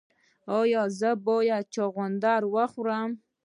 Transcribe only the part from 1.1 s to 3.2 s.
باید چغندر وخورم؟